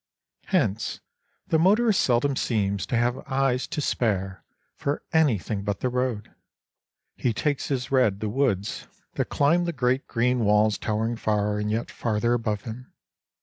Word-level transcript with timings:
Hence, 0.47 0.99
the 1.45 1.59
motorist 1.59 2.01
seldom 2.01 2.35
seems 2.35 2.87
to 2.87 2.97
have 2.97 3.19
eyes 3.31 3.67
to 3.67 3.81
spare 3.81 4.43
for 4.73 5.03
anything 5.13 5.63
but 5.63 5.81
the 5.81 5.89
road; 5.89 6.33
he 7.15 7.33
takes 7.33 7.69
as 7.69 7.91
read 7.91 8.19
the 8.19 8.27
woods 8.27 8.87
that 9.13 9.25
climb 9.29 9.65
the 9.65 9.71
great 9.73 10.07
green 10.07 10.39
walls 10.39 10.79
towering 10.79 11.17
far 11.17 11.59
and 11.59 11.69
yet 11.69 11.91
farther 11.91 12.33
above 12.33 12.63
him. 12.63 12.91